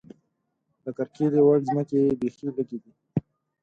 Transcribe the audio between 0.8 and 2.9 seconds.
د کرکیلې وړ ځمکې یې بېخې لږې